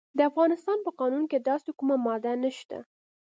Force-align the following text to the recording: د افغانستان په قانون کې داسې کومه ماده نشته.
د 0.17 0.19
افغانستان 0.29 0.77
په 0.85 0.91
قانون 0.99 1.23
کې 1.31 1.39
داسې 1.49 1.69
کومه 1.79 1.95
ماده 2.05 2.31
نشته. 2.43 2.77